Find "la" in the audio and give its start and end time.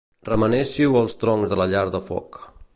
1.63-1.71